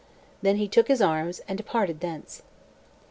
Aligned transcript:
Then 0.41 0.55
he 0.55 0.67
took 0.67 0.87
his 0.87 0.99
arms, 0.99 1.41
and 1.47 1.55
departed 1.59 1.99
thence. 1.99 2.41